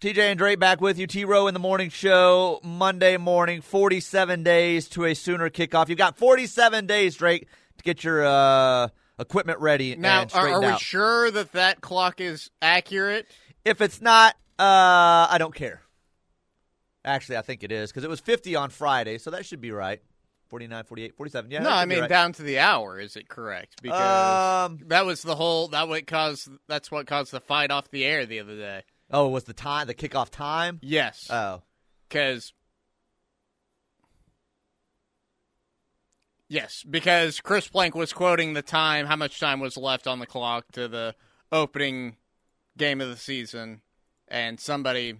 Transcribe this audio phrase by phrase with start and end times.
[0.00, 1.08] TJ and Drake back with you.
[1.08, 5.88] T Row in the morning show, Monday morning, 47 days to a sooner kickoff.
[5.88, 10.66] You've got 47 days, Drake, to get your uh, equipment ready Now, are, are we
[10.66, 10.80] out.
[10.80, 13.26] sure that that clock is accurate?
[13.64, 15.82] If it's not, uh, I don't care.
[17.04, 19.72] Actually, I think it is because it was 50 on Friday, so that should be
[19.72, 20.00] right.
[20.48, 21.50] 49, 48, 47.
[21.50, 22.08] Yeah, no, I mean right.
[22.08, 23.00] down to the hour.
[23.00, 23.82] Is it correct?
[23.82, 25.68] Because Um, that was the whole.
[25.68, 26.48] That what caused.
[26.68, 28.84] That's what caused the fight off the air the other day.
[29.10, 30.78] Oh, it was the time, the kickoff time?
[30.82, 31.62] Yes, Oh.
[32.08, 32.52] because.
[36.50, 40.26] Yes, because Chris Plank was quoting the time, how much time was left on the
[40.26, 41.14] clock to the
[41.52, 42.16] opening
[42.78, 43.82] game of the season,
[44.28, 45.16] and somebody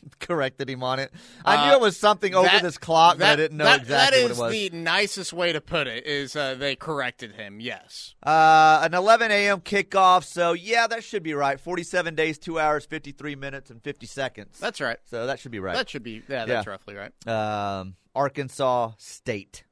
[0.20, 1.12] corrected him on it.
[1.44, 3.80] I Uh, knew it was something over that- this clock, but I didn't know that-
[3.80, 4.50] exactly That what is it was.
[4.52, 6.06] That is the nicest way to put it.
[6.06, 7.60] Is uh, they corrected him?
[7.60, 8.14] Yes.
[8.22, 9.60] Uh, an 11 a.m.
[9.60, 11.58] kickoff, so yeah, that should be right.
[11.60, 14.58] 47 days, 2 hours, 53 minutes, and 50 seconds.
[14.58, 14.98] That's right.
[15.04, 15.74] so that should be right.
[15.74, 16.22] That should be.
[16.28, 16.70] Yeah, that's Yeah.
[16.70, 17.12] roughly right.
[17.28, 19.64] um, Arkansas State,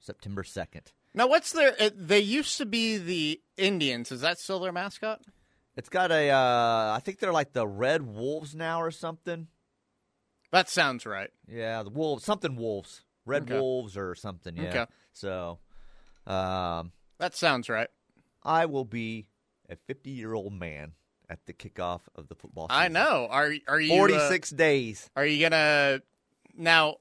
[0.00, 0.92] September 2nd.
[1.12, 1.74] Now, what's their?
[1.80, 4.12] Uh, they used to be the Indians.
[4.12, 5.20] Is that still their mascot?
[5.80, 9.46] It's got a, uh, I think they're like the Red Wolves now or something.
[10.52, 11.30] That sounds right.
[11.48, 13.00] Yeah, the Wolves, something Wolves.
[13.24, 13.58] Red Okay.
[13.58, 14.68] Wolves or something, yeah.
[14.68, 14.86] Okay.
[15.14, 15.58] So,
[16.26, 17.88] um, That sounds right.
[18.42, 19.28] I will be
[19.70, 20.92] a 50 year old man
[21.30, 22.82] at the kickoff of the football season.
[22.82, 23.26] I know.
[23.30, 25.08] Are are you uh, 46 days.
[25.16, 26.02] are you gonna
[26.54, 26.96] now?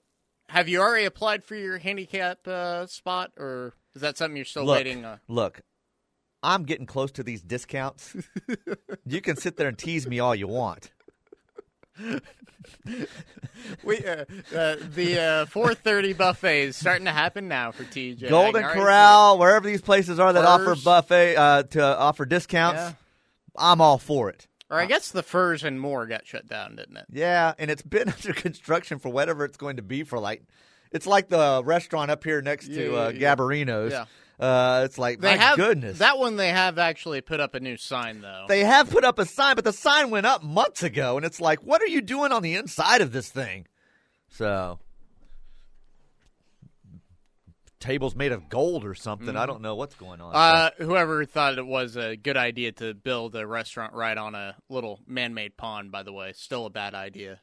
[0.48, 4.64] Have you already applied for your handicap uh, spot, or is that something you're still
[4.64, 5.04] look, waiting?
[5.04, 5.60] Uh, Look,
[6.42, 8.16] I'm getting close to these discounts.
[9.06, 10.92] you can sit there and tease me all you want.
[13.84, 18.30] we uh, uh, the uh, 4:30 buffet is starting to happen now for TJ.
[18.30, 22.26] Golden can already see Corral, wherever these places are that offer buffet uh, to offer
[22.26, 22.94] discounts, Yeah.
[23.58, 24.48] I'm all for it.
[24.72, 27.06] Or I guess the furs and more got shut down, didn't it?
[27.12, 30.44] Yeah, and it's been under construction for whatever it's going to be for like.
[30.92, 33.20] It's like the restaurant up here next to Yeah, uh, yeah,
[33.92, 34.06] yeah.
[34.40, 35.98] Uh, it's like They my have goodness.
[36.00, 36.38] that one.
[36.38, 38.46] They have actually put up a new sign though.
[38.48, 41.42] They have put up a sign, but the sign went up months ago, and it's
[41.42, 43.68] like, what are you doing on the inside of this thing?
[44.30, 44.80] So,
[47.80, 49.36] tables made of gold or something.
[49.36, 50.34] I don't know what's going on.
[50.36, 54.56] Uh, whoever thought it was a good idea to build a restaurant right on a
[54.70, 57.40] little man-made pond, by the way, still a bad idea.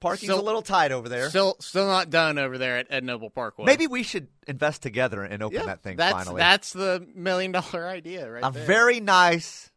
[0.00, 1.28] Parking's still- a little tight over there.
[1.28, 3.64] Still, still not done over there at Ed Noble Parkway.
[3.64, 6.38] Maybe we should invest together and open yeah, that thing that's finally.
[6.38, 8.64] that's the million-dollar idea, right a there.
[8.64, 9.70] very nice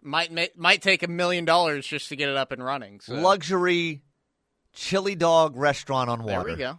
[0.00, 3.00] might ma- might take a million dollars just to get it up and running.
[3.00, 3.14] So.
[3.14, 4.02] luxury
[4.72, 6.44] chili dog restaurant on water.
[6.44, 6.78] There we go.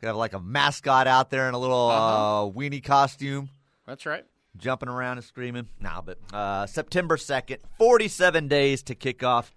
[0.00, 2.46] Could have like a mascot out there in a little Uh-huh.
[2.46, 3.48] uh, weenie costume.
[3.86, 4.24] That's right.
[4.58, 5.68] Jumping around and screaming.
[5.80, 9.54] Nah, but uh, September 2nd, 47 days to kick off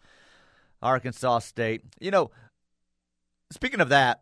[0.81, 1.81] Arkansas State.
[1.99, 2.31] You know,
[3.51, 4.21] speaking of that,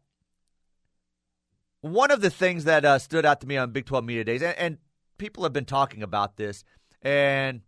[1.81, 4.41] one of the things that uh, stood out to me on Big 12 Media Days,
[4.41, 4.77] and, and
[5.17, 6.63] people have been talking about this
[7.01, 7.61] and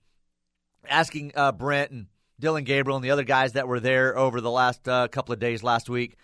[0.90, 2.08] asking uh, Brent and
[2.40, 5.40] Dillon Gabriel and the other guys that were there over the last uh, couple of
[5.40, 6.18] days last week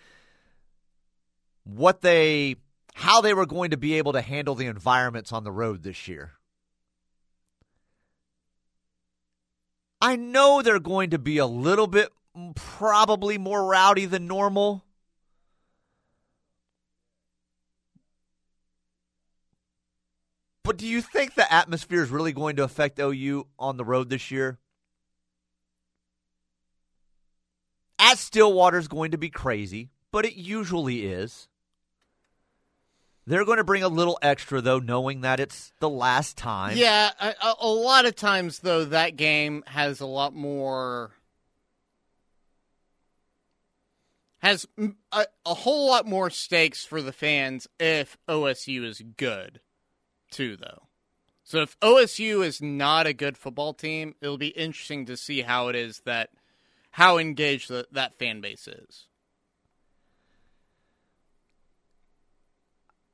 [1.68, 2.56] what they
[2.94, 6.08] how they were going to be able to handle the environments on the road this
[6.08, 6.32] year.
[10.00, 12.12] I know they're going to be a little bit
[12.54, 14.84] probably more rowdy than normal.
[20.62, 24.10] But do you think the atmosphere is really going to affect OU on the road
[24.10, 24.58] this year?
[27.98, 31.48] At Stillwater is going to be crazy, but it usually is.
[33.28, 36.78] They're going to bring a little extra, though, knowing that it's the last time.
[36.78, 41.10] Yeah, a, a, a lot of times though that game has a lot more
[44.38, 44.66] has
[45.12, 49.60] a whole lot more stakes for the fans if OSU is good,
[50.30, 50.56] too.
[50.56, 50.84] Though,
[51.44, 55.68] so if OSU is not a good football team, it'll be interesting to see how
[55.68, 56.30] it is that
[56.92, 59.07] how engaged the, that fan base is.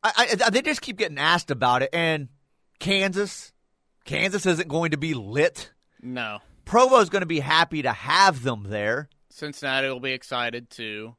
[0.05, 1.91] I, I, they just keep getting asked about it.
[1.93, 2.29] And
[2.79, 3.53] Kansas,
[4.05, 5.73] Kansas isn't going to be lit.
[6.03, 9.09] No, Provo's going to be happy to have them there.
[9.31, 11.17] Cincinnati will be excited too.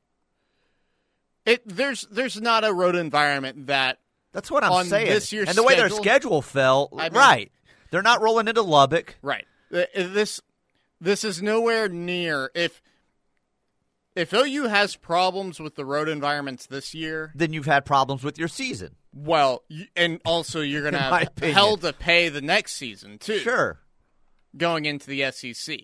[1.45, 3.99] It there's there's not a road environment that
[4.31, 5.07] That's what I'm saying.
[5.09, 7.51] and the way their schedule- schedule fell, I mean- right?
[7.91, 9.15] They're not rolling into Lubbock.
[9.21, 10.41] right this
[11.01, 12.81] this is nowhere near if
[14.15, 17.31] if OU has problems with the road environments this year.
[17.35, 18.95] Then you've had problems with your season.
[19.13, 19.63] Well,
[19.95, 23.39] and also you're going to have hell to pay the next season too.
[23.39, 23.79] Sure.
[24.55, 25.79] going into the SEC.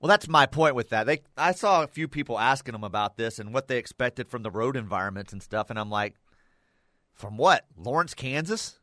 [0.00, 1.06] Well, that's my point with that.
[1.06, 4.42] They, I saw a few people asking them about this and what they expected from
[4.42, 6.16] the road environments and stuff, and I'm like,
[7.12, 7.66] from what?
[7.76, 8.80] Lawrence, Kansas?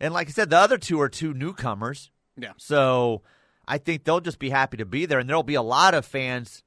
[0.00, 2.10] And like I said, the other two are two newcomers.
[2.36, 2.52] Yeah.
[2.56, 3.22] So
[3.68, 6.06] I think they'll just be happy to be there, and there'll be a lot of
[6.06, 6.64] fans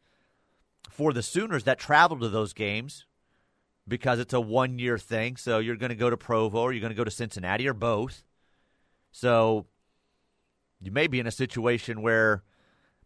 [0.90, 3.06] for the Sooners that travel to those games
[3.88, 5.36] because it's a one year thing.
[5.36, 7.74] So you're going to go to Provo or you're going to go to Cincinnati or
[7.74, 8.24] both.
[9.12, 9.66] So
[10.80, 12.44] you may be in a situation where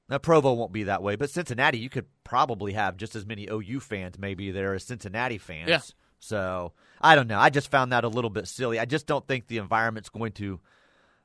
[0.10, 3.48] now Provo won't be that way, but Cincinnati, you could probably have just as many
[3.50, 5.70] OU fans maybe there as Cincinnati fans.
[5.70, 5.82] Yeah.
[6.20, 7.40] So I don't know.
[7.40, 8.80] I just found that a little bit silly.
[8.80, 10.60] I just don't think the environment's going to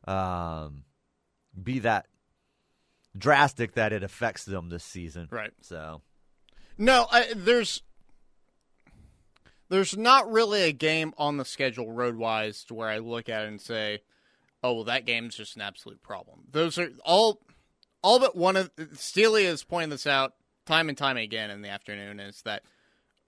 [0.06, 0.84] um,
[1.61, 2.06] be that
[3.17, 5.29] drastic that it affects them this season.
[5.31, 5.53] Right.
[5.62, 6.03] So
[6.79, 7.83] No, I, there's
[9.69, 13.45] there's not really a game on the schedule road wise to where I look at
[13.45, 14.01] it and say,
[14.62, 17.41] "Oh, well, that game's just an absolute problem." Those are all
[18.03, 20.35] all but one of Steely is pointing this out
[20.67, 22.62] time and time again in the afternoon is that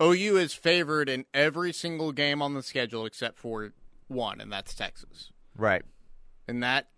[0.02, 3.73] OU is favored in every single game on the schedule except for
[4.08, 5.31] one, and that's Texas.
[5.56, 5.82] right.
[6.49, 6.88] and that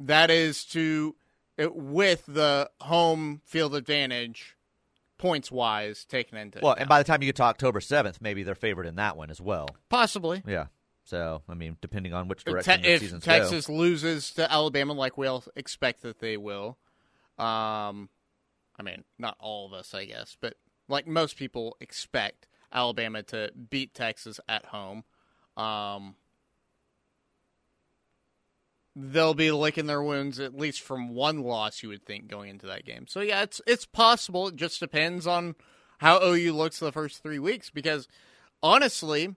[0.00, 1.16] that is to
[1.56, 4.56] it, with the home field advantage
[5.18, 6.80] points wise taken into Well, account.
[6.82, 9.30] and by the time you get to October seventh, maybe they're favored in that one
[9.30, 9.68] as well.
[9.88, 10.66] possibly Yeah.
[11.04, 15.16] So I mean, depending on which direction Te- the if Texas loses to Alabama like
[15.16, 16.76] we all expect that they will,
[17.38, 18.08] um,
[18.78, 20.54] I mean not all of us I guess, but
[20.88, 25.04] like most people expect Alabama to beat Texas at home.
[25.56, 26.16] Um,
[28.98, 32.66] they'll be licking their wounds at least from one loss you would think going into
[32.66, 33.06] that game.
[33.06, 34.48] So yeah, it's it's possible.
[34.48, 35.54] It just depends on
[35.98, 38.08] how OU looks the first 3 weeks because
[38.62, 39.34] honestly,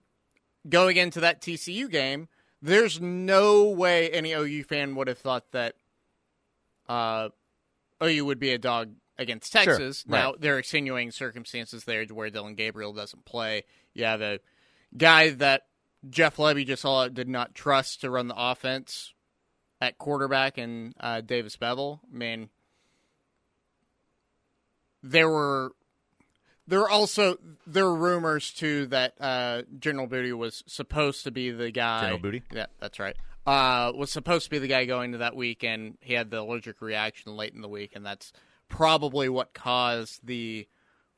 [0.68, 2.28] going into that TCU game,
[2.62, 5.74] there's no way any OU fan would have thought that
[6.88, 7.28] uh,
[8.02, 10.04] OU would be a dog against Sure, Texas.
[10.08, 10.18] right.
[10.18, 13.64] Now there are extenuating circumstances there to where Dillon Gabriel doesn't play.
[13.92, 14.40] You have a
[14.96, 15.62] guy that
[16.08, 19.12] Jeff Lebby just saw did not trust to run the offense
[19.80, 22.00] at quarterback and uh, Davis Beville.
[22.12, 22.48] I mean,
[25.02, 25.72] there were
[26.66, 27.36] there were also
[27.66, 32.02] there were rumors too that uh, General Booty was supposed to be the guy.
[32.02, 32.42] General Booty?
[32.52, 33.16] yeah, that's right.
[33.46, 36.40] Uh, was supposed to be the guy going to that week, and he had the
[36.40, 38.32] allergic reaction late in the week, and that's
[38.68, 40.68] probably what caused the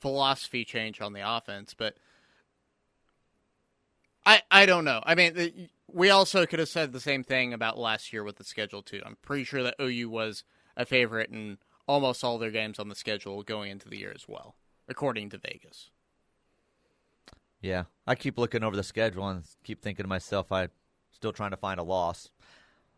[0.00, 1.74] philosophy change on the offense.
[1.74, 1.96] But
[4.24, 5.02] I I don't know.
[5.04, 8.36] I mean, the, we also could have said the same thing about last year with
[8.36, 9.02] the schedule too.
[9.04, 10.44] I'm pretty sure that OU was
[10.76, 14.26] a favorite in almost all their games on the schedule going into the year as
[14.28, 14.56] well,
[14.88, 15.90] according to Vegas.
[17.60, 17.84] Yeah.
[18.06, 20.70] I keep looking over the schedule and keep thinking to myself, I'm
[21.12, 22.30] still trying to find a loss.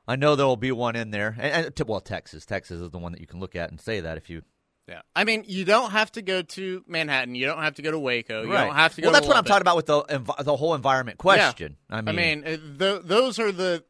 [0.07, 1.37] I know there will be one in there.
[1.39, 2.47] And, and well, Texas.
[2.47, 4.43] Texas is the one that you can look at and say that if you
[4.89, 7.35] Yeah, I mean, you don't have to go to Manhattan.
[7.35, 8.43] You don't have to go to Waco.
[8.43, 8.67] You Right.
[8.67, 9.07] don't have to go.
[9.07, 11.77] Well, that's what I'm talking about with the env- the whole environment question.
[11.89, 13.83] I I mean, mean, uh, th- those are the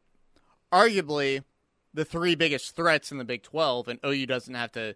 [0.71, 1.43] arguably
[1.93, 4.95] the three biggest threats in the Big 12, and OU doesn't have to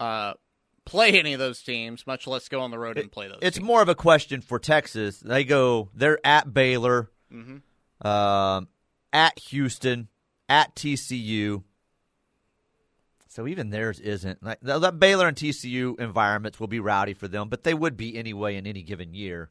[0.00, 0.34] uh,
[0.84, 3.38] play any of those teams, much less go on the road and play those.
[3.42, 3.66] it's teams.
[3.66, 5.20] more of a question for Texas.
[5.20, 7.62] They go, they're at Baylor, Mhm.
[8.06, 8.68] um,
[9.12, 10.08] at Houston,
[10.48, 11.64] at TCU.
[13.38, 17.28] So even theirs isn't like the, the Baylor and TCU environments will be rowdy for
[17.28, 19.48] them, but they would be anyway in any given year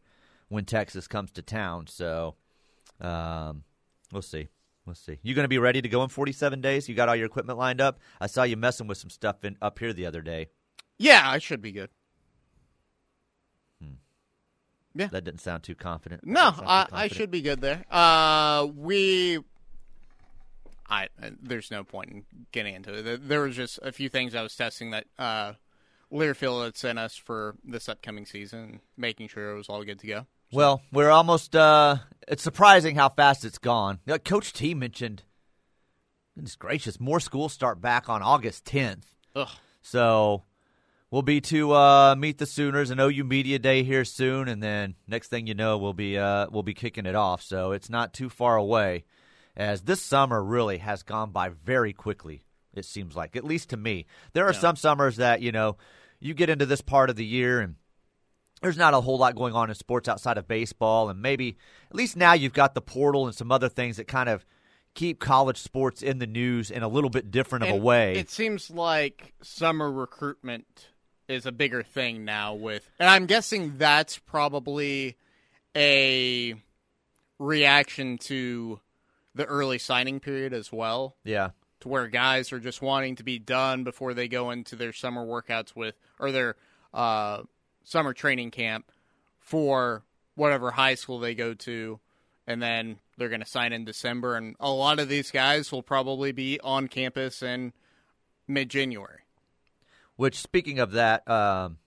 [0.50, 1.88] when Texas comes to town.
[1.88, 2.36] So
[3.00, 3.64] um,
[4.12, 4.50] we'll see.
[4.86, 5.20] We'll see.
[5.24, 6.90] You going to be ready to go in 47 days?
[6.90, 8.00] You got all your equipment lined up?
[8.20, 10.48] I saw you messing with some stuff in, up here the other day.
[11.00, 11.90] Yeah, I should be good.
[13.82, 13.94] Hmm.
[14.96, 15.08] Yeah.
[15.14, 16.26] that didn't sound too confident.
[16.26, 17.86] No, didn't too I, I should be good there.
[17.90, 19.40] Uh, we,
[20.90, 23.28] I there's no point in getting into it.
[23.28, 25.54] There- was just a few things I was testing that uh,
[26.12, 30.08] Learfield had sent us for this upcoming season, making sure it was all good to
[30.08, 30.28] go.
[30.52, 31.56] Well, we're almost.
[31.56, 34.00] Uh, it's surprising how fast it's gone.
[34.06, 35.24] You know, Coach T mentioned.
[36.36, 39.06] Goodness gracious, more schools start back on August 10th.
[39.36, 39.50] Ugh.
[39.82, 40.44] So
[41.10, 44.96] we'll be to uh, meet the Sooners and OU Media Day here soon, and then
[45.08, 47.42] next thing you know, we'll be uh, we'll be kicking it off.
[47.42, 49.04] So it's not too far away,
[49.58, 52.44] as this summer really has gone by very quickly.
[52.74, 54.60] It seems like, at least to me, there are Yeah.
[54.60, 55.78] some summers that you know
[56.20, 57.76] you get into this part of the year and
[58.62, 61.58] there's not a whole lot going on in sports outside of baseball, and maybe
[61.90, 64.46] at least now you've got the portal and some other things that kind of
[64.96, 68.16] keep college sports in the news in a little bit different of a way.
[68.16, 70.88] It seems like summer recruitment
[71.28, 75.18] is a bigger thing now with and I'm guessing that's probably
[75.76, 76.56] a
[77.38, 78.80] reaction to
[79.38, 81.16] the early signing period as well.
[81.24, 81.52] yeah,
[81.82, 85.26] To where guys are just wanting to be done before they go into their summer
[85.26, 86.56] workouts with or their
[86.94, 87.44] uh,
[87.84, 88.92] summer training camp
[89.40, 90.04] for
[90.36, 92.00] whatever high school they go to
[92.46, 95.84] and then they're going to sign in December and a lot of these guys will
[95.84, 97.74] probably be on campus in
[98.48, 99.20] mid-January.
[100.16, 101.78] Which, speaking of that, um,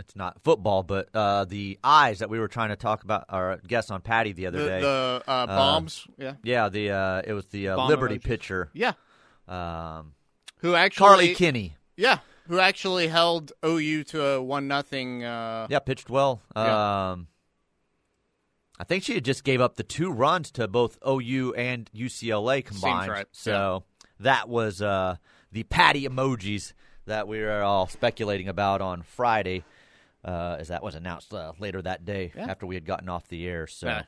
[0.00, 3.60] it's not football, but uh, the eyes that we were trying to talk about, or
[3.66, 4.80] guess on Patty the other The, day.
[4.80, 6.34] the uh, bombs, yeah.
[6.42, 8.24] yeah, the uh, it was the uh, Liberty emojis.
[8.24, 8.92] pitcher, Yeah.
[9.48, 10.14] um,
[10.58, 11.76] Who actually Karlie Keeney.
[11.96, 16.40] Yeah, who actually held OU to a one nothing uh Yeah, pitched well.
[16.56, 17.10] Yeah.
[17.12, 17.28] Um,
[18.78, 22.64] I think she had just gave up the two runs to both OU and UCLA
[22.64, 23.10] combined.
[23.10, 23.84] right, So
[24.18, 25.16] that was uh,
[25.52, 26.72] the Patty emojis
[27.04, 29.64] that we were all speculating about on Friday,
[30.24, 32.46] uh, as that was announced uh, later that day Yeah.
[32.50, 33.66] after we had gotten off the air.
[33.66, 34.02] So yeah.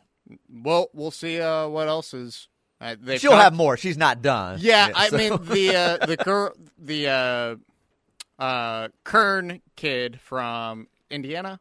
[0.48, 2.48] Well, we'll see uh what else is
[2.80, 3.76] uh, she'll have more.
[3.76, 4.58] She's not done.
[4.60, 11.60] Yeah, I so- mean the uh, the cur- the uh, uh, Kern kid from Indiana.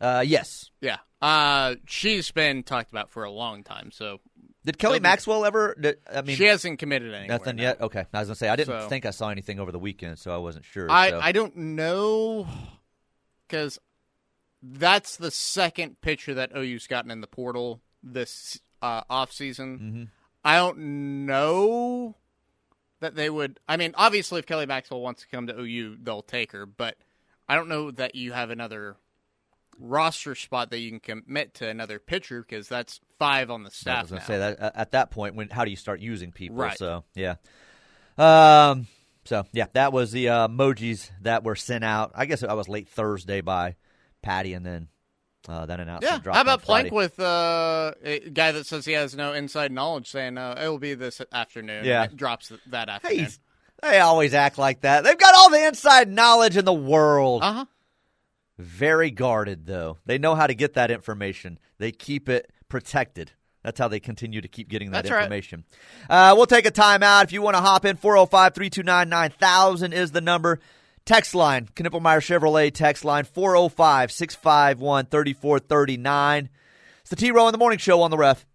[0.00, 0.70] uh, yes.
[0.80, 3.90] Yeah, uh, she's been talked about for a long time.
[3.92, 4.20] So
[4.66, 5.74] Did Kelly Maxwell ever?
[5.80, 7.28] Did, I mean, she hasn't committed anything.
[7.30, 7.62] nothing no.
[7.62, 7.80] yet.
[7.80, 10.18] Okay, I was gonna say I didn't So- think I saw anything over the weekend,
[10.18, 10.90] so I wasn't sure.
[10.90, 11.20] I so.
[11.22, 12.46] I don't know
[13.54, 13.78] because
[14.62, 19.78] that's the second pitcher that OU's gotten in the portal this uh, off season.
[19.78, 20.08] Mhm.
[20.44, 22.16] I don't know
[23.00, 23.60] that they would.
[23.68, 26.66] I mean, obviously, if Kelly Maxwell wants to come to OU, they'll take her.
[26.66, 26.96] But
[27.48, 28.96] I don't know that you have another
[29.78, 33.98] roster spot that you can commit to another pitcher because that's five on the staff.
[33.98, 36.00] I was going to say that uh, at that point, when how do you start
[36.00, 36.56] using people?
[36.56, 36.76] Right.
[36.76, 37.36] So yeah,
[38.18, 38.86] um,
[39.24, 42.12] so yeah, that was the uh, emojis that were sent out.
[42.14, 43.76] I guess I was late Thursday by
[44.22, 44.88] Patty, and then
[45.48, 46.32] uh, that announcement Yeah.
[46.32, 50.38] How about Plank with uh, a guy that says he has no inside knowledge, saying
[50.38, 51.84] uh, it will be this afternoon.
[51.84, 52.04] Yeah.
[52.04, 53.30] it drops th- that Hey, afternoon.
[53.82, 55.04] they always act like that.
[55.04, 57.42] They've got all the inside knowledge in the world.
[57.42, 57.64] Uh huh.
[58.58, 59.98] Very guarded, though.
[60.06, 61.58] They know how to get that information.
[61.78, 63.32] They keep it protected.
[63.64, 65.22] That's how they continue to keep getting that That's right.
[65.22, 65.64] information.
[66.08, 67.24] Uh, we'll take a timeout.
[67.24, 70.60] If you want to hop in, 405 329 9000 is the number.
[71.06, 76.48] Text line, Knippelmeyer Chevrolet text line, 405 651 3439.
[77.00, 78.46] It's the T Row in the Morning Show on the ref.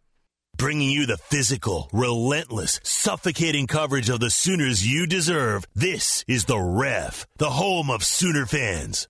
[0.58, 5.66] Bringing you the physical, relentless, suffocating coverage of the Sooners you deserve.
[5.74, 9.08] This is The Ref, the home of Sooner fans.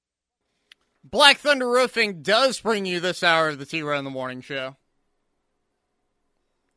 [1.03, 4.41] Black Thunder Roofing does bring you this hour of the T Row in the Morning
[4.41, 4.75] Show.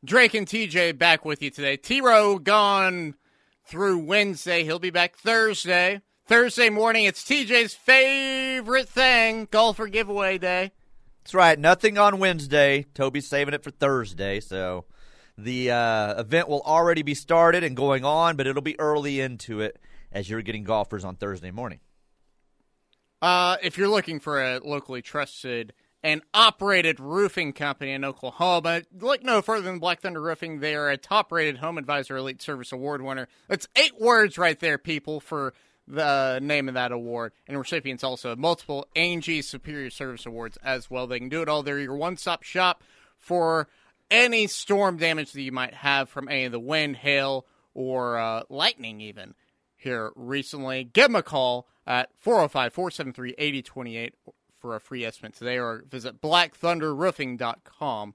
[0.05, 1.77] Drake and TJ back with you today.
[1.77, 3.15] T Row gone
[3.65, 4.65] through Wednesday.
[4.65, 6.01] He'll be back Thursday.
[6.25, 10.71] Thursday morning, it's TJ's favorite thing golfer giveaway day.
[11.23, 11.57] That's right.
[11.57, 12.85] Nothing on Wednesday.
[12.93, 14.41] Toby's saving it for Thursday.
[14.41, 14.85] So
[15.37, 19.61] the uh, event will already be started and going on, but it'll be early into
[19.61, 19.79] it
[20.11, 21.79] as you're getting golfers on Thursday morning.
[23.21, 25.71] Uh, if you're looking for a locally trusted
[26.03, 30.59] and operated roofing company in Oklahoma, look no further than Black Thunder Roofing.
[30.59, 33.27] They are a top rated Home Advisor Elite Service Award winner.
[33.47, 35.53] That's eight words right there, people, for
[35.87, 37.31] the name of that award.
[37.47, 41.07] And recipients also have multiple Angie Superior Service Awards as well.
[41.07, 41.63] They can do it all.
[41.63, 42.83] They're your one stop shop
[43.17, 43.69] for
[44.11, 48.43] any storm damage that you might have from any of the wind, hail, or uh,
[48.49, 49.35] lightning, even
[49.77, 50.83] here recently.
[50.83, 54.13] Give them a call at 405 473 8028
[54.63, 58.13] for a free estimate today or visit blackthunderroofing.com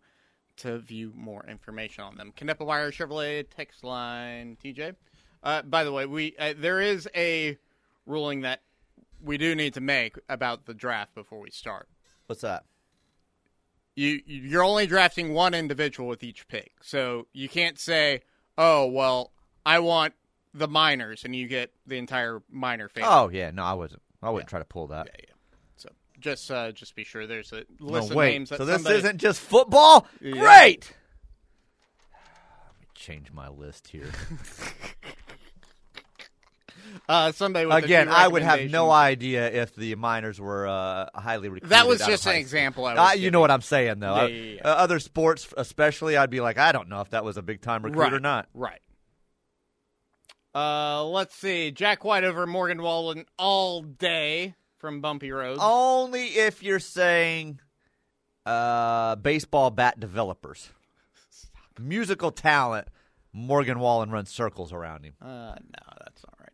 [0.56, 2.32] to view more information on them.
[2.60, 4.96] Wire Chevrolet text line, TJ.
[5.42, 7.58] Uh, by the way, we uh, there is a
[8.06, 8.62] ruling that
[9.22, 11.86] we do need to make about the draft before we start.
[12.26, 12.64] What's that?
[13.94, 16.72] you you're only drafting one individual with each pick.
[16.80, 18.22] So you can't say,
[18.56, 19.32] "Oh, well,
[19.66, 20.14] I want
[20.54, 23.10] the minors," and you get the entire minor family.
[23.12, 24.00] Oh yeah, no, I wasn't.
[24.22, 24.50] I wouldn't Yeah.
[24.50, 25.08] try to pull that.
[25.08, 25.27] yeah, yeah.
[26.20, 28.50] Just uh, just be sure there's a No, list of names.
[28.50, 30.06] That so this somebody- isn't just football.
[30.20, 30.32] Yeah.
[30.32, 30.92] Great.
[32.12, 34.10] Let me change my list here.
[37.08, 41.48] uh, somebody with Again, I would have no idea if the minors were uh, highly
[41.48, 41.70] recruited.
[41.70, 42.40] That was just an school.
[42.40, 42.84] example.
[42.86, 44.16] I Uh, you know what I'm saying, though.
[44.16, 44.60] Yeah, Uh, yeah, yeah.
[44.64, 47.60] uh, other sports, especially, I'd be like, I don't know if that was a big
[47.60, 48.12] time recruit right.
[48.12, 48.48] or not.
[48.54, 48.80] Right.
[50.54, 51.70] Uh, let's see.
[51.70, 55.58] Jack White over Morgan Wallen all day from Bumpy Road.
[55.60, 57.60] Only if you're saying
[58.46, 60.70] uh, baseball bat developers,
[61.78, 62.88] musical talent.
[63.32, 65.12] Morgan Wallen runs circles around him.
[65.20, 66.50] Uh, no, that's not right.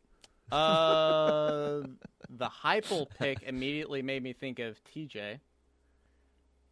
[0.53, 1.83] Uh,
[2.29, 5.39] the Heupel pick immediately made me think of TJ.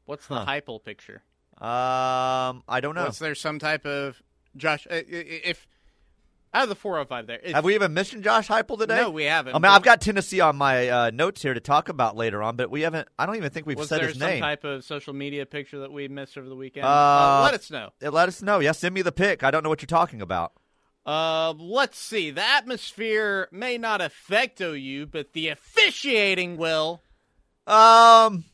[0.04, 0.46] What's the Huh.
[0.46, 1.22] Heupel picture?
[1.58, 3.04] Um, I don't know.
[3.04, 4.20] Was there some type of
[4.56, 4.86] Josh?
[4.90, 5.66] i- If
[6.54, 8.96] out of the 405 there, Have we even mentioned Josh Heupel today?
[8.96, 9.54] No, we haven't.
[9.54, 12.56] I mean, I've got Tennessee on my uh, notes here to talk about later on,
[12.56, 13.08] but we haven't.
[13.18, 14.40] I don't even think we've Was said there his some name.
[14.40, 16.84] type of social media picture that we missed over the weekend?
[16.86, 17.90] Uh, let us know.
[18.04, 18.58] Uh, Let us know.
[18.58, 19.42] Yeah, send me the pic.
[19.42, 20.52] I don't know what you're talking about.
[21.06, 22.30] Uh, let's see.
[22.30, 27.02] The atmosphere may not affect OU, but the officiating will.
[27.66, 28.44] Um,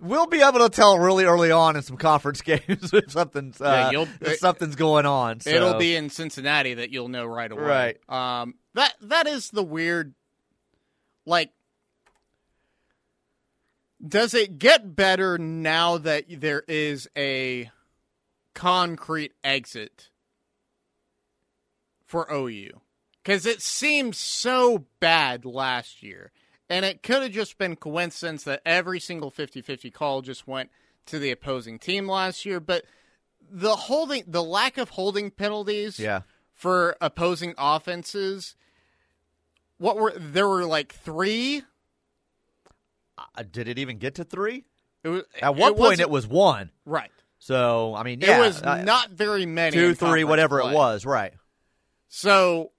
[0.00, 3.90] we'll be able to tell really early on in some conference games if something's uh,
[3.92, 5.40] Yeah, if something's going on.
[5.40, 5.50] So.
[5.50, 7.62] It'll be in Cincinnati that you'll know right away.
[8.08, 8.42] Right.
[8.42, 8.54] Um.
[8.74, 10.14] That that is the weird.
[11.26, 11.50] Like,
[14.06, 17.70] does it get better now that there is a
[18.54, 20.08] concrete exit
[22.06, 22.80] for OU?
[23.22, 26.32] Because it seemed so bad last year.
[26.70, 30.70] And it could have just been coincidence that every single 50-50 call just went
[31.06, 32.60] to the opposing team last year.
[32.60, 32.84] But
[33.50, 36.20] the holding, the lack of holding penalties yeah.
[36.54, 38.54] for opposing offenses.
[39.78, 41.62] What were there were like three?
[43.18, 44.64] Uh, did it even get to three?
[45.02, 46.70] It was, At one point, it was one.
[46.84, 47.10] right.
[47.42, 49.74] So I mean, yeah, it was uh, not very many.
[49.74, 50.70] two, three, whatever play.
[50.70, 51.06] it was.
[51.06, 51.32] Right.
[52.08, 52.70] So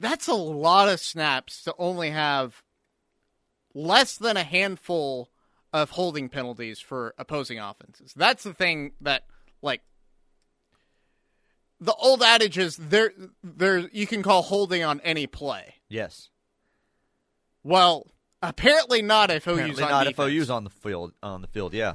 [0.00, 2.62] that's a lot of snaps to only have
[3.74, 5.30] less than a handful
[5.72, 8.12] of holding penalties for opposing offenses.
[8.16, 9.24] That's the thing that
[9.62, 9.82] like
[11.80, 15.74] the old adage is there there you can call holding on any play.
[15.88, 16.28] Yes.
[17.62, 18.06] Well,
[18.42, 20.28] apparently not if OU's Apparently on not defense.
[20.28, 21.12] if OU's on the field.
[21.22, 21.94] On the field, yeah.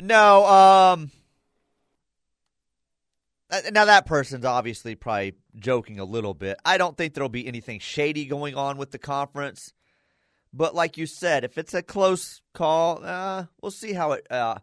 [0.00, 0.44] No.
[0.44, 1.10] Um.
[3.50, 6.58] uh, Now that person's obviously probably joking a little bit.
[6.64, 9.72] I don't think there'll be anything shady going on with the conference.
[10.52, 14.58] But like you said, if it's a close call, uh, we'll see how it uh,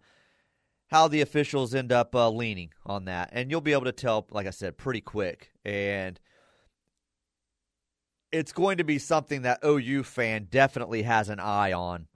[0.87, 4.25] how the officials end up uh, leaning on that, and you'll be able to tell,
[4.31, 5.51] like I said, pretty quick.
[5.63, 6.19] And
[8.31, 12.07] it's going to be something that OU fan definitely has an eye on,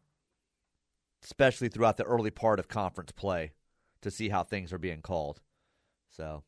[1.23, 3.53] especially throughout the early part of conference play,
[4.01, 5.41] to see how things are being called.
[6.09, 6.43] So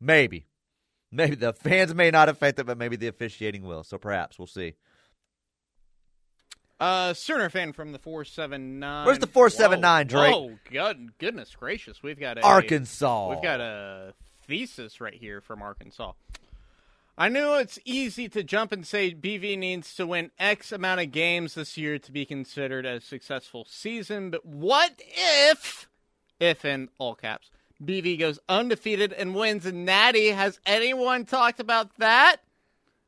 [0.00, 0.46] maybe,
[1.10, 3.84] maybe the fans may not affect it, but maybe the officiating will.
[3.84, 4.74] So perhaps we'll see.
[6.78, 9.06] Uh, Sooner fan from the four seven nine.
[9.06, 10.34] Where's the 479, Drake?
[10.34, 13.30] Oh, good, goodness gracious, we've got a Arkansas.
[13.30, 14.12] We've got a
[14.46, 16.12] thesis right here from Arkansas.
[17.18, 21.12] I know it's easy to jump and say BV needs to win X amount of
[21.12, 25.88] games this year to be considered a successful season, but what if,
[26.38, 27.50] if in all caps,
[27.84, 30.28] BV goes undefeated and wins a Natty?
[30.28, 32.38] Has anyone talked about that?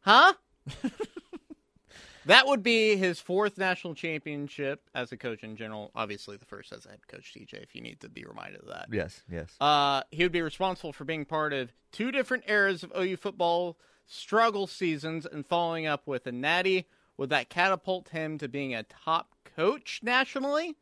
[0.00, 0.34] Huh?
[2.26, 5.90] that would be his fourth national championship as a coach in general.
[5.94, 8.68] Obviously, the first as a head coach, TJ, if you need to be reminded of
[8.68, 8.88] that.
[8.92, 9.54] Yes, yes.
[9.60, 13.78] Uh, he would be responsible for being part of two different eras of OU football
[14.06, 16.86] struggle seasons and following up with a natty.
[17.16, 20.76] Would that catapult him to being a top coach nationally?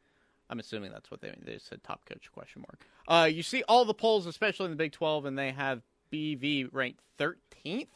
[0.48, 1.82] I'm assuming that's what they they said.
[1.82, 2.86] Top coach question mark.
[3.08, 5.82] Uh, you see all the polls, especially in the Big 12, and they have
[6.12, 7.88] BV ranked 13th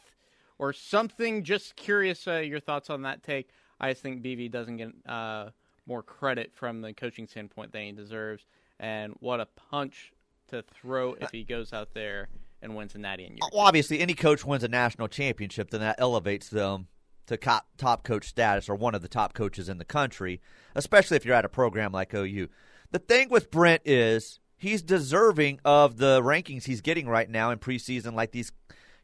[0.59, 1.43] or something.
[1.43, 3.49] Just curious, uh, your thoughts on that take.
[3.79, 5.49] I just think BV doesn't get uh,
[5.87, 8.45] more credit from the coaching standpoint than he deserves.
[8.79, 10.11] And what a punch
[10.49, 12.29] to throw if he goes out there
[12.61, 13.39] and wins a natty in year.
[13.51, 16.87] Well, obviously, any coach wins a national championship, then that elevates them
[17.31, 20.41] to top, top coach status or one of the top coaches in the country,
[20.75, 22.49] especially if you're at a program like OU.
[22.91, 27.57] The thing with Brent is he's deserving of the rankings he's getting right now in
[27.59, 28.51] preseason, like these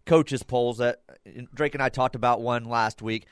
[0.05, 3.25] coaches polls that uh, Drake and I talked about one last week.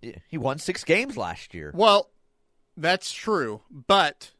[0.00, 1.72] He won six games last year.
[1.74, 2.10] Well,
[2.76, 4.30] That's true, but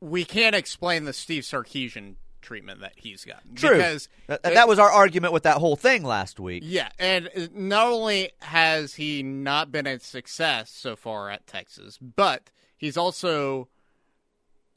[0.00, 3.54] we can't explain the Steve Sarkisian treatment that he's gotten.
[3.56, 3.70] True.
[3.76, 6.62] Because That, that was our argument with that whole thing last week.
[6.64, 12.50] Yeah, and not only has he not been a success so far at Texas, but
[12.76, 13.68] he's also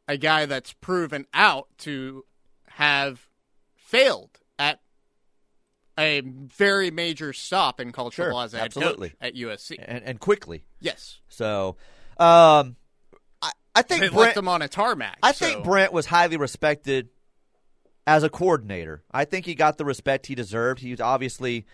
[0.07, 2.23] a guy that's proven out to
[2.69, 3.27] have
[3.75, 4.79] failed at
[5.99, 9.13] a very major stop in college Sure, as a absolutely.
[9.19, 9.75] at USC.
[9.79, 10.63] And, and quickly.
[10.79, 11.75] Yes, So,
[12.19, 12.75] um,
[13.41, 15.17] I, I think they Brent, left him on a tarmac.
[15.23, 17.09] I so- think Brent was highly respected
[18.07, 19.03] as a coordinator.
[19.11, 20.79] I think he got the respect he deserved.
[20.79, 21.65] He's obviously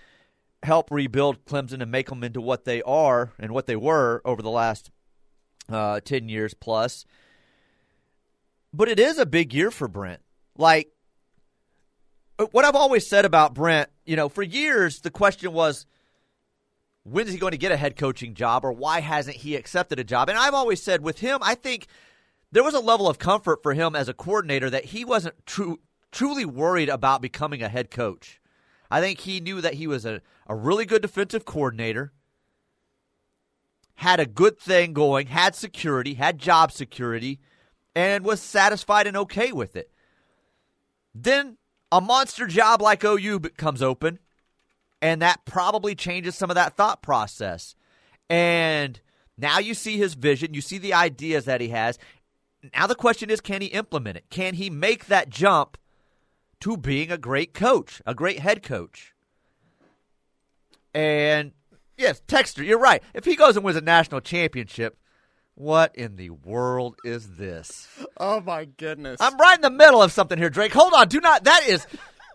[0.63, 4.41] helped rebuild Clemson and make them into what they are and what they were over
[4.41, 4.89] the last
[5.69, 7.05] uh, 10 years plus.
[8.73, 10.21] But it is a big year for Brent.
[10.57, 10.91] Like,
[12.39, 15.85] uh, what I've always said about Brent, you know, for years, the question was,
[17.03, 19.99] when is he going to get a head coaching job or why hasn't he accepted
[19.99, 20.29] a job?
[20.29, 21.85] And I've always said with him, I think
[22.51, 25.79] there was a level of comfort for him as a coordinator that he wasn't true,
[26.13, 28.39] truly worried about becoming a head coach.
[28.89, 32.13] I think he knew that he was a, a really good defensive coordinator,
[33.95, 37.39] had a good thing going, had security, had job security,
[37.95, 39.91] and was satisfied and okay with it.
[41.13, 41.57] Then
[41.91, 44.19] a monster job like OU comes open,
[45.01, 47.75] and that probably changes some of that thought process.
[48.29, 48.99] And
[49.37, 51.97] now you see his vision, you see the ideas that he has.
[52.75, 54.25] Now the question is can he implement it?
[54.29, 55.77] Can he make that jump
[56.63, 59.13] to being a great coach, a great head coach?
[60.93, 61.51] And
[61.97, 63.01] yes, Texter, you're right.
[63.13, 64.97] If he goes and wins a national championship,
[65.55, 67.87] what in the world is this?
[68.17, 69.17] Oh my goodness!
[69.19, 70.73] I'm right in the middle of something here, Drake.
[70.73, 71.07] Hold on.
[71.07, 71.43] Do not.
[71.43, 71.85] That is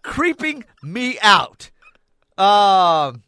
[0.03, 1.71] creeping me out.
[2.37, 3.23] Um,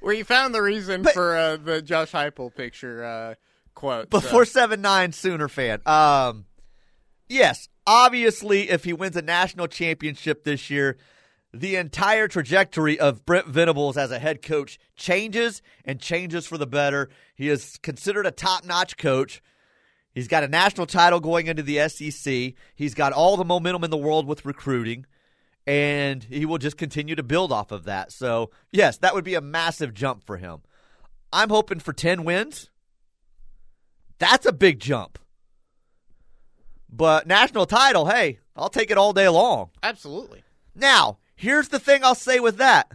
[0.00, 3.34] we found the reason But- for uh, the Josh Heupel picture uh,
[3.74, 4.10] quote.
[4.10, 5.80] before so- seven nine Sooner fan.
[5.86, 6.46] Um,
[7.28, 10.96] yes, obviously, if he wins a national championship this year,
[11.54, 16.66] the entire trajectory of Brent Venables as a head coach changes and changes for the
[16.66, 17.10] better.
[17.34, 19.42] He is considered a top notch coach.
[20.14, 22.54] He's got a national title going into the SEC.
[22.74, 25.06] He's got all the momentum in the world with recruiting,
[25.66, 28.12] and he will just continue to build off of that.
[28.12, 30.60] So, yes, that would be a massive jump for him.
[31.32, 32.70] I'm hoping for 10 wins.
[34.18, 35.18] That's a big jump.
[36.92, 39.70] But national title, hey, I'll take it all day long.
[39.82, 40.42] absolutely.
[40.74, 42.90] Now, here's the thing I'll say with that.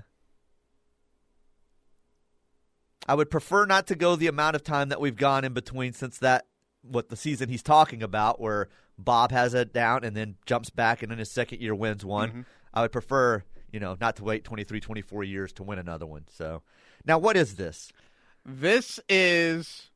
[3.08, 5.94] I would prefer not to go the amount of time that we've gone in between
[5.94, 6.48] since that
[6.82, 11.04] what the season he's talking about where Bob has it down and then jumps back
[11.04, 12.30] and in his second year wins one.
[12.30, 12.42] Mm-hmm.
[12.74, 16.26] I would prefer, you know, not to wait 23 24 years to win another one.
[16.30, 16.64] So,
[17.06, 17.92] now what is this?
[18.46, 19.90] This is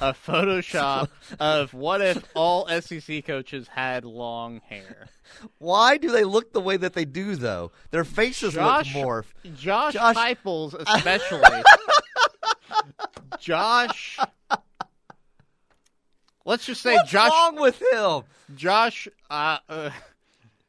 [0.00, 1.08] a Photoshop
[1.40, 5.08] of what if all SEC coaches had long hair.
[5.58, 7.70] Why do they look the way that they do though?
[7.90, 9.54] Their faces Josh, look morph.
[9.56, 11.62] Josh, Josh- Heupels especially.
[13.38, 14.18] Josh.
[16.44, 17.30] Let's just say What's Josh.
[17.30, 18.22] wrong with him?
[18.56, 19.06] Josh.
[19.30, 19.90] Uh, uh,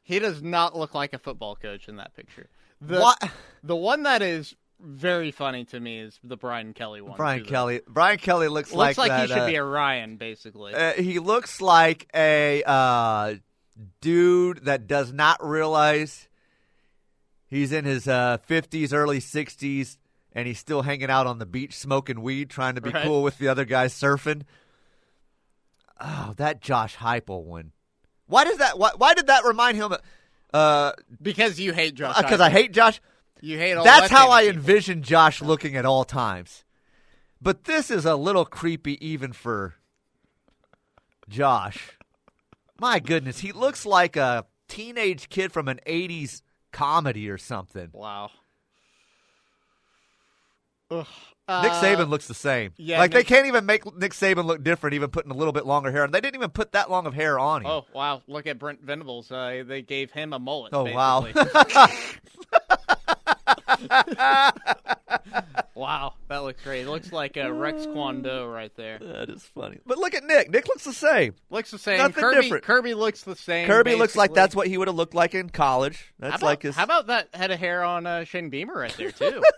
[0.02, 2.48] he does not look like a football coach in that picture.
[2.80, 3.30] The What?
[3.62, 7.16] the one that is very funny to me is the Brian Kelly one.
[7.16, 7.44] Brian.
[7.44, 7.80] Kelly.
[7.88, 10.74] Brian Kelly looks, looks like, that, he should uh, be a Ryan, basically.
[10.74, 13.34] Uh, he looks like a uh,
[14.00, 16.28] dude that does not realize
[17.46, 19.96] he's in his uh, 50s, early 60s,
[20.32, 23.04] and he's still hanging out on the beach smoking weed, trying to be Right.
[23.04, 24.42] cool with the other guys surfing.
[26.00, 27.72] Oh, that Josh Heupel one.
[28.26, 28.78] Why does that?
[28.78, 29.94] Why, why did that remind him?
[30.52, 32.16] Uh, because you hate Josh.
[32.16, 33.00] because I hate Josh.
[33.44, 33.84] You hate all.
[33.84, 34.56] That's how I people.
[34.56, 36.64] envision Josh looking at all times.
[37.40, 39.74] But this is a little creepy even for
[41.28, 41.98] Josh.
[42.80, 47.90] My goodness, he looks like a teenage kid from an 80s comedy or something.
[47.92, 48.30] Wow.
[50.90, 51.06] Ugh.
[51.46, 52.72] Nick Uh, Saban looks the same.
[52.78, 55.66] yeah, like they can't even make Nick Saban look different, even putting a little bit
[55.66, 56.02] longer hair.
[56.04, 57.66] And they didn't even put that long of hair on him.
[57.70, 58.22] Oh wow!
[58.26, 59.30] Look at Brent Venables.
[59.30, 60.72] Uh, they gave him a mullet.
[60.72, 60.96] Oh, basically.
[60.96, 61.26] wow,
[66.28, 66.82] that looks great.
[66.82, 68.98] It looks like a Rex Kwon Do right there.
[68.98, 69.78] That is funny.
[69.86, 70.50] But look at Nick.
[70.50, 71.34] Nick looks the same.
[71.50, 71.98] Looks the same.
[71.98, 72.64] Nothing Kirby, different.
[72.64, 73.66] Kirby looks the same.
[73.66, 76.12] Kirby looks like that's what he would have looked like in college.
[76.18, 76.76] That's How about, like his.
[76.76, 79.42] how about that head of hair on uh, Shane Beamer right there too?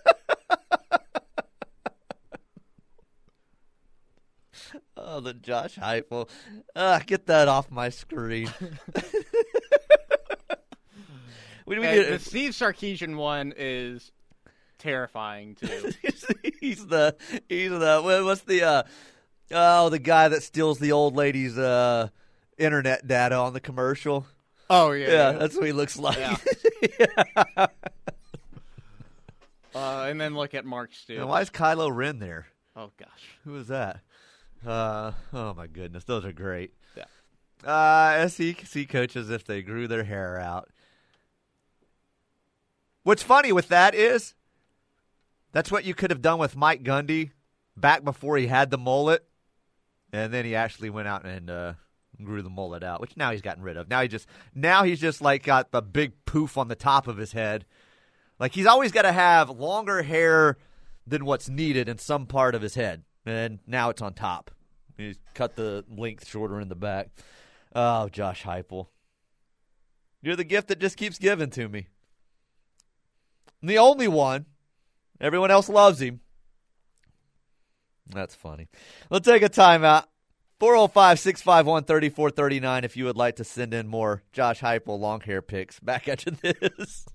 [4.99, 6.29] Oh, the Josh Heupel.
[6.75, 8.51] Uh, get that off my screen.
[11.67, 14.11] we, we need, the Steve Sarkisian one is
[14.79, 15.93] terrifying too.
[16.61, 17.17] he's the
[17.49, 18.83] he's the what's the uh
[19.51, 22.09] Oh, the guy that steals the old lady's uh,
[22.59, 24.27] internet data on the commercial.
[24.69, 26.19] Oh yeah, Yeah, that's what he looks like.
[26.19, 27.67] Yeah.
[29.75, 31.21] Uh, and then look at Mark Steele.
[31.21, 32.47] And why is Kylo Ren there?
[32.75, 33.37] Oh gosh.
[33.45, 34.01] Who is that?
[34.67, 36.73] Uh, oh my goodness, those are great.
[36.97, 37.05] Yeah.
[37.71, 40.71] Uh, SEC coaches if they grew their hair out.
[43.03, 44.35] What's funny with that is
[45.57, 47.31] that's what you could have done with Mike Gundy
[47.79, 49.27] back before he had the mullet,
[50.13, 51.73] and then he actually went out and uh,
[52.23, 53.89] grew the mullet out, which now he's gotten rid of.
[53.89, 57.17] Now he just now he's just like got the big poof on the top of
[57.17, 57.65] his head.
[58.39, 60.59] Like he's always got to have longer hair
[61.07, 64.51] than what's needed in some part of his head, and now it's on top.
[64.99, 67.09] He's cut the length shorter in the back.
[67.75, 68.89] Oh, Josh Heupel,
[70.21, 71.87] you're the gift that just keeps giving to me.
[73.63, 74.45] I'm the only one.
[75.21, 76.21] Everyone else loves him.
[78.09, 78.69] That's funny.
[79.11, 80.05] We'll take a timeout.
[80.59, 85.43] 405 651 3439 if you would like to send in more Josh Heupel long hair
[85.43, 85.79] pics.
[85.81, 87.07] Back at you this.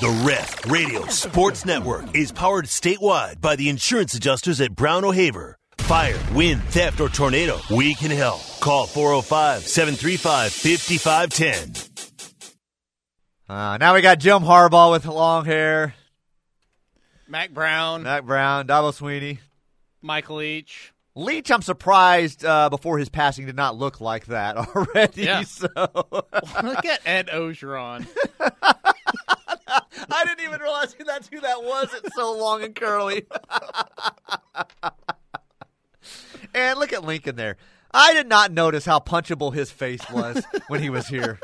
[0.00, 5.56] The Ref Radio Sports Network is powered statewide by the insurance adjusters at Brown O'Haver.
[5.78, 8.42] Fire, wind, theft, or tornado, we can help.
[8.60, 11.83] Call 405 735 5510.
[13.48, 15.94] Uh, now we got Jim Harbaugh with long hair,
[17.28, 19.38] Mack Brown, Mack Brown, Dabo Swinney.
[20.00, 20.92] Michael Leach.
[21.16, 25.22] Leach, I'm surprised uh, before his passing did not look like that already.
[25.22, 25.42] Yeah.
[25.42, 28.06] So Look at Ed Orgeron.
[28.40, 31.88] I didn't even realize who that's who that was.
[31.94, 33.26] It's so long and curly.
[36.54, 37.56] and look at Lincoln there.
[37.92, 41.38] I did not notice how punchable his face was when he was here.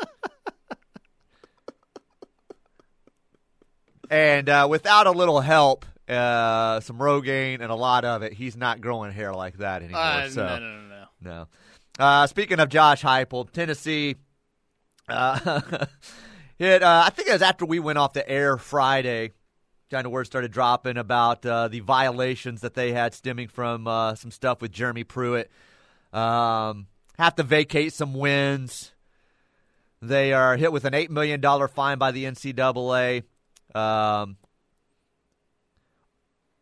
[4.11, 8.57] And uh, without a little help, uh, some Rogaine and a lot of it, he's
[8.57, 10.01] not growing hair like that anymore.
[10.01, 10.46] Uh, so.
[10.46, 11.05] no, no, no, no.
[11.23, 11.46] No.
[11.99, 14.16] Uh, speaking of Josh Heupel, Tennessee
[15.11, 15.61] uh,
[16.59, 16.83] hit.
[16.83, 19.33] Uh, I think it was after we went off the air Friday.
[19.90, 24.14] Kind of word started dropping about uh, the violations that they had stemming from uh,
[24.14, 25.51] some stuff with Jeremy Pruitt.
[26.12, 26.87] Um,
[27.18, 28.92] have to vacate some wins.
[30.01, 33.25] They are hit with an eight million dollar fine by the NCAA.
[33.74, 34.37] Um,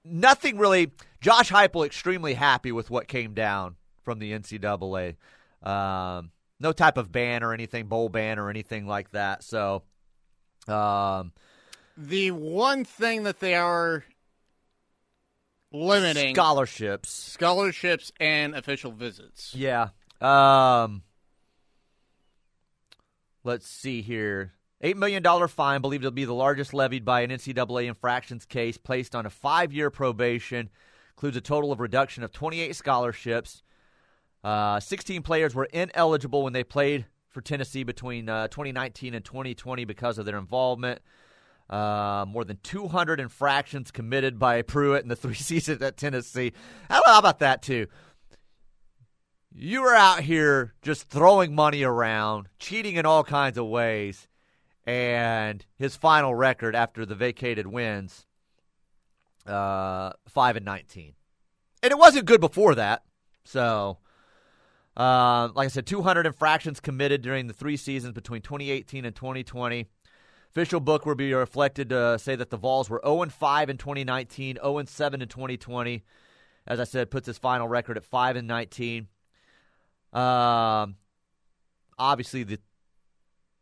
[0.05, 0.93] nothing really.
[1.21, 5.17] Josh Heupel extremely happy with what came down from the NCAA.
[5.63, 9.43] Um, no type of ban or anything, bowl ban or anything like that.
[9.43, 9.83] So,
[10.69, 11.33] um,
[11.97, 14.05] The one thing that they are
[15.73, 17.11] limiting scholarships.
[17.11, 19.55] scholarships and official visits.
[19.55, 19.89] Yeah.
[20.21, 21.03] Um,
[23.45, 24.53] let's see here.
[24.83, 29.15] $8 million fine, believed to be the largest levied by an NCAA infractions case, placed
[29.15, 30.69] on a five year probation,
[31.11, 33.63] includes a total of reduction of 28 scholarships.
[34.45, 39.85] Uh, 16 players were ineligible when they played for Tennessee between uh, 2019 and 2020
[39.85, 41.01] because of their involvement.
[41.69, 46.53] Uh, more than 200 infractions committed by Pruitt in the three seasons at Tennessee.
[46.89, 47.89] How about that, too?
[49.53, 54.29] You were out here just throwing money around, cheating in all kinds of ways,
[54.89, 58.27] and his final record after the vacated wins,
[59.47, 61.13] uh, five and nineteen,
[61.83, 63.03] and it wasn't good before that.
[63.45, 63.99] So,
[64.97, 69.87] uh, like I said, 200 infractions committed during the three seasons between 2018 and 2020.
[70.51, 74.57] Official book will be reflected to say that the Vols were 0 5 in 2019,
[74.57, 76.03] 0 7 in 2020.
[76.67, 79.09] As I said, puts his final record at 5 and 19.
[80.15, 80.97] Um,
[81.99, 82.59] obviously, the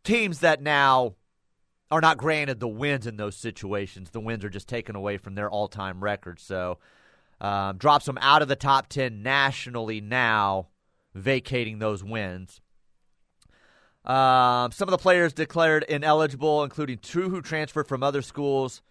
[0.07, 1.17] teams that now
[1.91, 5.35] are not granted the wins in those situations, the wins are just taken away from
[5.35, 6.41] their all time record.
[6.41, 6.79] So,
[7.41, 10.69] um, drops them out of the top 10 nationally now,
[11.15, 12.61] vacating those wins.
[14.05, 18.83] Um, some of the players declared ineligible, including two who transferred from other schools.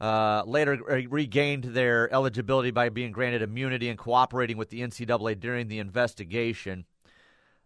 [0.00, 5.68] Uh, later regained their eligibility by being granted immunity and cooperating with the NCAA during
[5.68, 6.84] the investigation.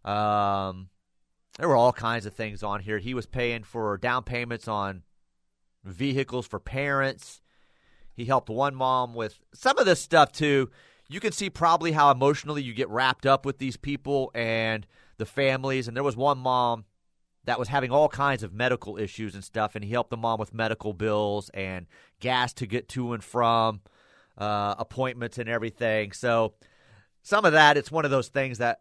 [0.04, 0.90] Um,
[1.58, 2.98] there were all kinds of things on here.
[2.98, 5.02] He was paying for down payments on
[5.84, 7.40] vehicles for parents.
[8.12, 10.70] He helped one mom with some of this stuff too.
[11.08, 14.86] You can see probably how emotionally you get wrapped up with these people and
[15.18, 15.86] the families.
[15.86, 16.84] And there was one mom
[17.44, 20.40] that was having all kinds of medical issues and stuff, and he helped the mom
[20.40, 21.86] with medical bills and
[22.18, 23.80] gas to get to and from
[24.36, 26.10] uh, appointments and everything.
[26.10, 26.54] So
[27.22, 28.80] some of that, it's one of those things that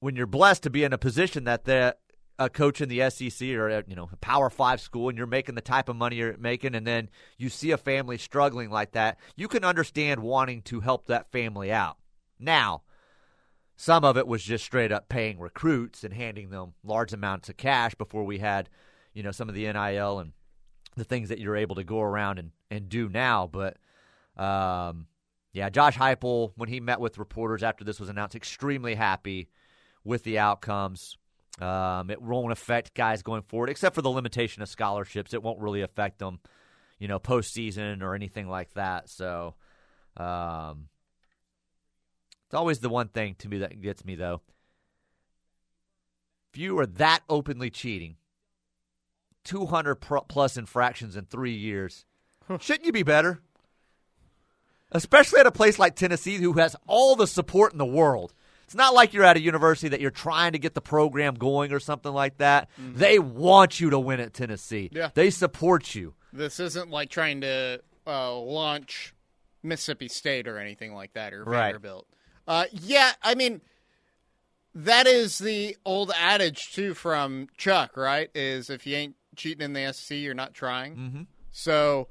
[0.00, 1.96] when you're blessed to be in a position that the
[2.38, 5.26] a coach in the SEC or a, you know a Power Five school, and you're
[5.26, 8.92] making the type of money you're making, and then you see a family struggling like
[8.92, 11.96] that, you can understand wanting to help that family out.
[12.38, 12.82] Now,
[13.76, 17.56] some of it was just straight up paying recruits and handing them large amounts of
[17.56, 18.68] cash before we had,
[19.14, 20.32] you know, some of the NIL and
[20.96, 23.48] the things that you're able to go around and, and do now.
[23.48, 23.76] But
[24.36, 25.06] um,
[25.52, 29.48] yeah, Josh Heupel, when he met with reporters after this was announced, extremely happy
[30.08, 31.18] with the outcomes.
[31.60, 35.34] Um, it won't affect guys going forward, except for the limitation of scholarships.
[35.34, 36.40] It won't really affect them,
[36.98, 39.10] you know, postseason or anything like that.
[39.10, 39.54] So,
[40.16, 40.88] um,
[42.46, 44.40] it's always the one thing to me that gets me, though.
[46.54, 48.16] If you are that openly cheating,
[49.44, 52.06] 200 plus infractions in three years,
[52.60, 53.42] shouldn't you be better?
[54.90, 58.32] Especially at a place like Tennessee, who has all the support in the world.
[58.68, 61.72] It's not like you're at a university that you're trying to get the program going
[61.72, 62.68] or something like that.
[62.78, 62.98] Mm-hmm.
[62.98, 64.90] They want you to win at Tennessee.
[64.92, 65.08] Yeah.
[65.14, 66.12] They support you.
[66.34, 69.14] This isn't like trying to uh, launch
[69.62, 71.72] Mississippi State or anything like that or right.
[71.72, 72.08] Vanderbilt.
[72.46, 73.62] Uh, yeah, I mean,
[74.74, 78.28] that is the old adage too from Chuck, right?
[78.34, 80.94] Is if you ain't cheating in the SC, you're not trying.
[80.94, 81.22] Mm-hmm.
[81.52, 82.08] So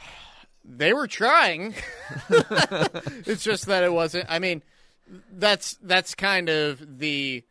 [0.64, 1.74] they were trying.
[2.30, 4.24] it's just that it wasn't.
[4.30, 4.62] I mean,
[5.32, 7.44] that's that's kind of the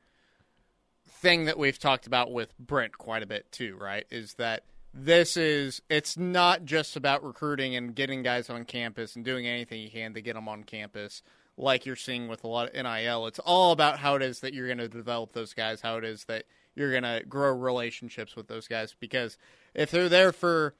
[1.08, 4.06] thing that we've talked about with Brent quite a bit too, right?
[4.12, 4.64] Is that
[4.94, 9.82] this is it's not just about recruiting and getting guys on campus and doing anything
[9.82, 11.22] you can to get them on campus
[11.58, 13.28] like you're seeing with a lot of NIL.
[13.28, 16.04] It's all about how it is that you're going to develop those guys, how it
[16.04, 18.96] is that you're going to grow relationships with those guys.
[19.00, 19.38] Because
[19.74, 20.74] if they're there for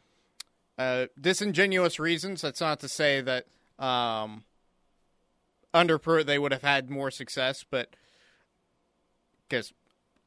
[0.78, 3.46] uh, disingenuous reasons, that's not to say that
[3.84, 4.44] um,
[5.76, 7.96] under Pruitt they would have had more success, but
[9.48, 9.74] because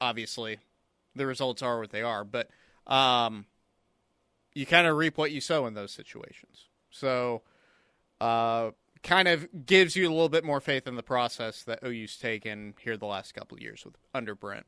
[0.01, 0.59] obviously
[1.15, 2.25] the results are what they are.
[2.25, 2.51] But
[2.87, 3.47] um,
[4.55, 6.67] you kind of reap what you sow in those situations.
[6.91, 7.43] So.
[8.21, 12.17] Uh, kind of gives you a little bit more faith in the process that OU's
[12.17, 14.67] taken here the last couple of years with under Brent.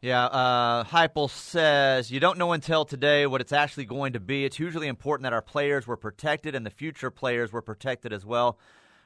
[0.00, 4.44] Yeah, uh, Heupel says you don't know until today what it's actually going to be.
[4.44, 8.26] It's hugely important that our players were protected and the future players were protected as
[8.26, 8.58] well.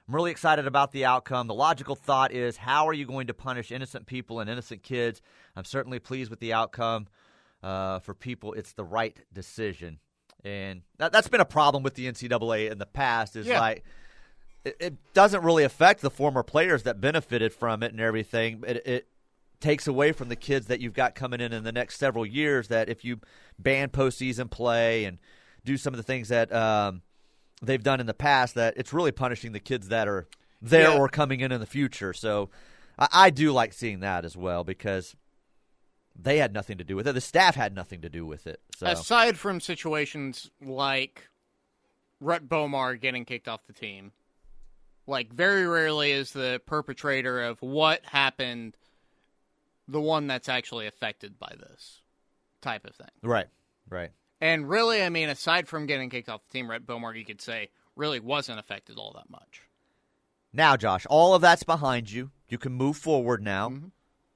[0.09, 1.49] I'm really excited about the outcome.
[1.49, 5.21] The logical thought is how are you going to punish innocent people and innocent kids?
[5.55, 7.09] I'm certainly pleased with the outcome.
[7.63, 9.99] Uh, for people, it's the right decision.
[10.45, 13.37] And that, has been a problem with the NCAA in the past.
[13.37, 13.61] Is yeah.
[13.61, 13.85] like
[14.65, 18.63] it, it, doesn't really affect the former players that benefited from it and everything.
[18.67, 19.09] It, it
[19.61, 22.69] takes away from the kids that you've got coming in in the next several years.
[22.69, 23.21] That if you
[23.59, 25.19] ban postseason play and
[25.65, 27.03] do some of the things that um,
[27.63, 30.27] they've done in the past, that it's really punishing the kids that are
[30.61, 30.99] there yeah.
[30.99, 32.13] or coming in in the future.
[32.13, 32.51] So
[32.99, 35.15] I, I do like seeing that as well because
[36.21, 37.13] they had nothing to do with it.
[37.13, 38.61] The staff had nothing to do with it.
[38.77, 38.87] So.
[38.87, 41.29] Aside from situations like
[42.21, 44.13] Rhett Bomar getting kicked off the team,
[45.07, 48.77] like very rarely is the perpetrator of what happened
[49.89, 52.03] the one that's actually affected by this
[52.61, 53.09] type of thing.
[53.23, 53.47] Right,
[53.89, 54.11] right.
[54.41, 57.41] And really, I mean, aside from getting kicked off the team, Rhett Bomar, you could
[57.41, 59.63] say, really wasn't affected all that much.
[60.53, 62.31] Now, Josh, all of that's behind you.
[62.49, 63.69] You can move forward now.
[63.71, 63.89] Mm-hmm.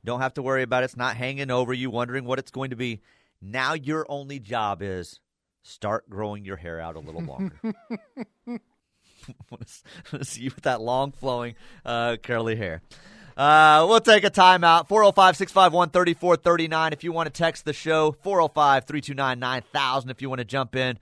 [0.05, 0.87] Don't have to worry about it.
[0.87, 3.01] It's not hanging over you, wondering what it's going to be.
[3.41, 5.21] Now, your only job is
[5.63, 7.57] start growing your hair out a little longer.
[9.51, 12.83] want to see you with that long, flowing, uh, curly hair.
[13.37, 14.89] Uh, we'll take a timeout.
[14.89, 16.93] 405 651 3439.
[16.93, 20.11] If you want to text the show, 405 329 9000.
[20.11, 20.99] If you want to jump in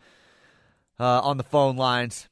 [0.98, 2.28] uh, on the phone lines.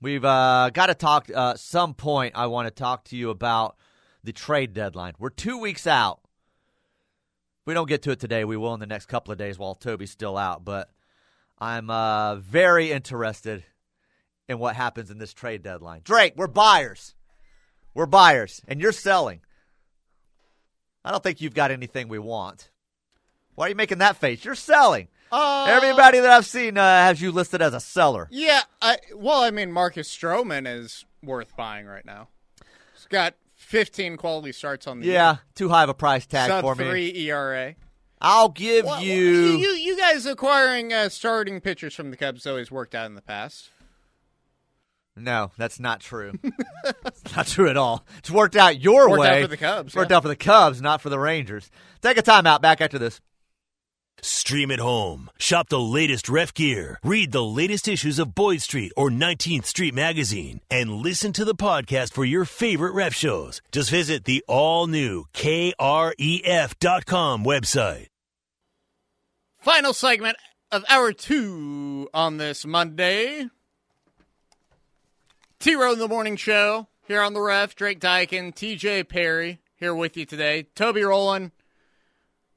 [0.00, 2.34] We've uh, got to talk uh, some point.
[2.36, 3.76] I want to talk to you about
[4.22, 5.14] the trade deadline.
[5.18, 6.20] We're two weeks out.
[7.60, 9.58] If we don't get to it today, we will in the next couple of days
[9.58, 10.64] while Toby's still out.
[10.64, 10.88] But
[11.58, 13.64] I'm uh, very interested
[14.48, 16.02] in what happens in this trade deadline.
[16.04, 17.16] Drake, we're buyers.
[17.98, 19.40] We're buyers, and you're selling.
[21.04, 22.70] I don't think you've got anything we want.
[23.56, 24.44] Why are you making that face?
[24.44, 25.08] You're selling.
[25.32, 28.28] Uh, Everybody that I've seen uh, has you listed as a seller.
[28.30, 32.28] Yeah, I, well, I mean, Marcus Stroman is worth buying right now.
[32.94, 35.40] He's got 15 quality starts on the Yeah, year.
[35.56, 36.88] too high of a price tag Sub for me.
[36.88, 37.74] three ERA.
[38.20, 39.12] I'll give Well, you.
[39.56, 43.22] you you guys acquiring uh, starting pitchers from the Cubs always worked out in the
[43.22, 43.70] past.
[45.20, 46.32] No, that's not true.
[47.04, 48.04] it's not true at all.
[48.18, 49.38] It's worked out your Worked way.
[49.38, 49.86] out for the Cubs.
[49.88, 50.16] It's worked yeah.
[50.18, 51.70] out for the Cubs, not for the Rangers.
[52.02, 52.60] Take a timeout.
[52.60, 53.20] Back after this.
[54.20, 55.30] Stream at home.
[55.38, 56.98] Shop the latest ref gear.
[57.04, 60.60] Read the latest issues of Boyd Street or 19th Street Magazine.
[60.70, 63.62] And listen to the podcast for your favorite ref shows.
[63.70, 65.74] Just visit the all new KREF.com
[67.44, 68.06] website.
[69.60, 70.36] Final segment
[70.72, 73.46] of hour two on this Monday.
[75.58, 77.74] T Row in the Morning Show here on the ref.
[77.74, 80.68] Drake Dykin, TJ Perry here with you today.
[80.76, 81.50] Toby Rowland.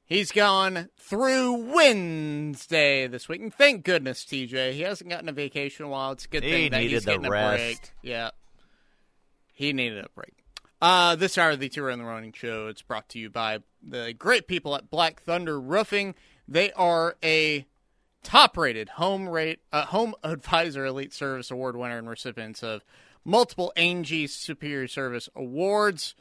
[0.04, 3.40] He's gone through Wednesday this week.
[3.40, 4.74] And thank goodness, TJ.
[4.74, 6.12] He hasn't gotten a vacation in a while.
[6.12, 7.92] It's a good He thing that he's the getting a break.
[8.02, 8.30] Yeah.
[9.52, 10.34] He needed a break.
[10.80, 13.30] Uh, this hour of the T Row in the Morning Show, it's brought to you
[13.30, 16.14] by the great people at Black Thunder Roofing.
[16.46, 17.66] They are a
[18.22, 22.84] top-rated home rate uh, home advisor elite service award winner and recipients of
[23.24, 26.14] multiple Angie Superior Service awards.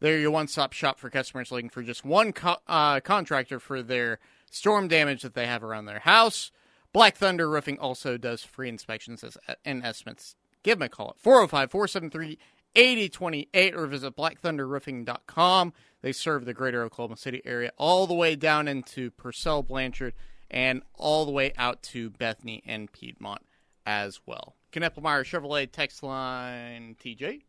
[0.00, 4.18] They're your one-stop shop for customers looking for just one co- uh, contractor for their
[4.50, 6.50] storm damage that they have around their house.
[6.92, 9.24] Black Thunder Roofing also does free inspections
[9.64, 10.36] and estimates.
[10.62, 12.38] Give them a call at 405 473
[12.74, 15.72] 8028 or visit blackthunderroofing.com.
[16.02, 20.12] They serve the greater Oklahoma City area all the way down into Purcell, Blanchard,
[20.50, 23.42] and all the way out to Bethany and Piedmont
[23.84, 24.54] as well.
[24.72, 27.42] Knippelmier Chevrolet text line TJ.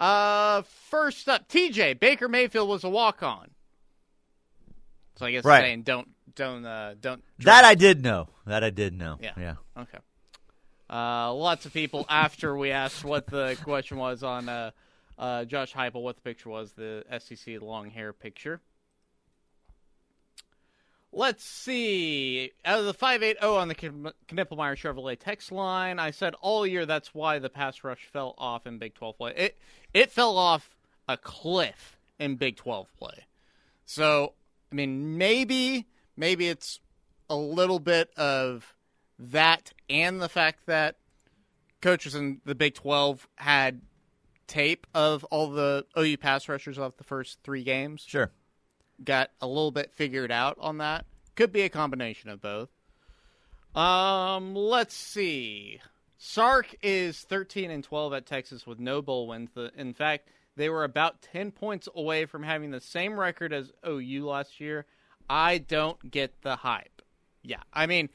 [0.00, 3.50] Uh, first up, TJ Baker Mayfield was a walk on.
[5.16, 5.62] So I guess Right.
[5.62, 8.28] saying don't don't uh don't That I did know.
[8.46, 9.18] That I did know.
[9.20, 9.32] Yeah.
[9.36, 9.54] Yeah.
[9.76, 9.98] Okay.
[10.90, 14.70] Uh, lots of people after we asked what the question was on uh,
[15.18, 18.60] uh, Josh Heupel, what the picture was, the SEC long hair picture.
[21.12, 22.52] Let's see.
[22.64, 26.84] Out of the 580 on the Kn- Knippelmier Chevrolet text line, I said all year
[26.84, 29.32] that's why the pass rush fell off in Big 12 play.
[29.34, 29.58] It
[29.94, 30.76] it fell off
[31.08, 33.24] a cliff in Big 12 play.
[33.86, 34.34] So,
[34.70, 35.86] I mean, maybe
[36.16, 36.80] maybe it's
[37.30, 38.74] a little bit of
[39.18, 40.96] that and the fact that
[41.80, 43.80] coaches in the Big 12 had
[44.46, 48.30] tape of all the OU pass rushers off the first three games Sure.
[49.04, 51.06] Got a little bit figured out on that.
[51.36, 52.68] Could be a combination of both.
[53.74, 55.80] Um, let's see.
[56.18, 59.50] Sark is 13 and 12 at Texas with no bowl wins.
[59.76, 64.26] In fact, they were about 10 points away from having the same record as OU
[64.26, 64.84] last year.
[65.30, 67.02] I don't get the hype.
[67.42, 68.08] Yeah, I mean,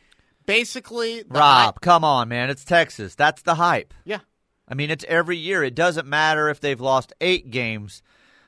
[0.45, 2.49] basically, the Rob, hype- come on, man.
[2.49, 3.15] It's Texas.
[3.15, 3.93] That's the hype.
[4.03, 4.19] yeah,
[4.67, 5.63] I mean, it's every year.
[5.63, 8.01] It doesn't matter if they've lost eight games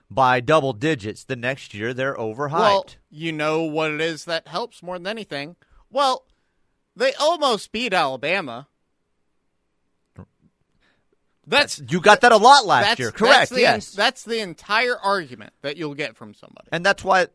[0.09, 1.23] by double digits.
[1.23, 2.51] The next year, they're overhyped.
[2.51, 5.55] Well, you know what it is that helps more than anything.
[5.89, 6.25] Well,
[6.95, 8.67] they almost beat Alabama.
[11.47, 13.11] That's you got that a lot last year.
[13.11, 13.35] Correct.
[13.35, 13.91] That's the, yes.
[13.91, 16.67] That's the entire argument that you'll get from somebody.
[16.71, 17.27] and that's why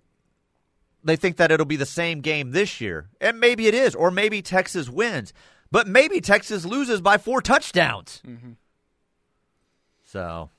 [1.05, 3.09] they think that it'll be the same game this year.
[3.21, 5.33] And maybe it is, or maybe Texas wins,
[5.71, 8.21] but maybe Texas loses by four touchdowns.
[8.27, 8.53] Mm-hmm.
[10.05, 10.51] So,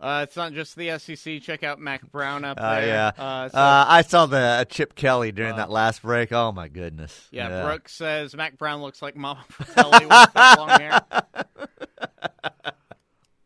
[0.00, 1.42] Uh, it's not just the SEC.
[1.42, 2.86] Check out Mack Brown up uh, there.
[2.86, 6.32] yeah, Uh, so, uh, I saw the uh, Chip Kelly during that last break.
[6.32, 7.28] Oh my goodness.
[7.30, 11.02] yeah, Brooke says Mack Brown looks like Mama Fratelli with that long hair.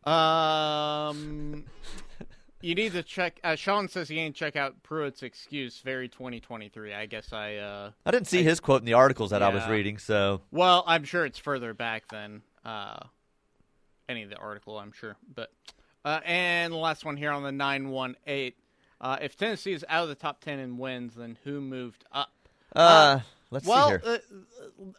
[0.05, 1.65] Um,
[2.61, 3.39] you need to check.
[3.43, 5.79] Uh, Sean says he ain't check out Pruitt's excuse.
[5.79, 6.93] Very 2023.
[6.93, 7.55] I guess I.
[7.55, 9.71] Uh, I didn't see his quote in the articles that I was Yeah.
[9.71, 9.97] reading.
[9.97, 12.99] So, Well, I'm sure it's further back than uh,
[14.07, 15.17] any of the article, I'm sure.
[15.33, 15.51] But
[16.05, 18.53] uh, and the last one here on the 918.
[19.01, 22.31] Uh, if Tennessee is out of the top 10 and wins, then who moved up?
[22.75, 23.19] uh,
[23.51, 24.01] let's well, see here.
[24.05, 24.17] uh,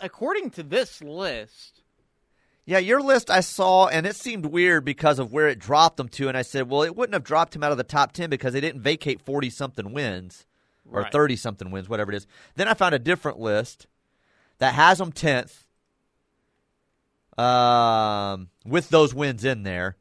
[0.01, 1.81] according to this list,
[2.67, 6.09] Yeah, your list I saw, and it seemed weird because of where it dropped them
[6.11, 6.29] to.
[6.29, 8.53] And I said, well, it wouldn't have dropped him out of the top 10 because
[8.53, 10.45] they didn't vacate 40 something wins
[10.91, 11.13] or Right.
[11.13, 12.27] 30 something wins, whatever it is.
[12.57, 13.87] Then I found a different list
[14.59, 15.65] that has them 10th
[17.39, 19.97] um, with those wins in there